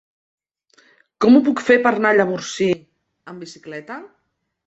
[1.25, 2.69] Com ho puc fer per anar a Llavorsí
[3.33, 3.99] amb bicicleta?